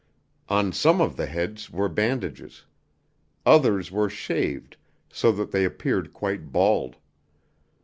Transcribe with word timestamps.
On 0.49 0.73
some 0.73 0.99
of 0.99 1.15
the 1.15 1.27
heads 1.27 1.69
were 1.69 1.87
bandages. 1.87 2.65
Others 3.45 3.91
were 3.91 4.09
shaved, 4.09 4.75
so 5.13 5.31
that 5.33 5.51
they 5.51 5.63
appeared 5.63 6.11
quite 6.11 6.51
bald. 6.51 6.95